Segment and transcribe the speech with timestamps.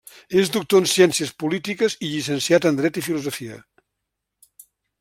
[0.43, 3.61] És doctor en Ciències Polítiques, i llicenciat en Dret i Filosofia.